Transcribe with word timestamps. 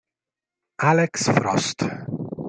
Alex 0.81 1.29
Frost 1.29 1.77